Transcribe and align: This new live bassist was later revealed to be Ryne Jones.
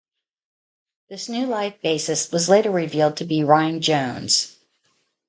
This 1.11 1.29
new 1.29 1.45
live 1.45 1.79
bassist 1.83 2.31
was 2.31 2.49
later 2.49 2.71
revealed 2.71 3.17
to 3.17 3.23
be 3.23 3.43
Ryne 3.43 3.81
Jones. 3.81 4.57